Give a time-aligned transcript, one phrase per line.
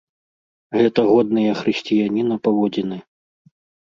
[0.79, 2.97] Гэта годныя хрысціяніна паводзіны.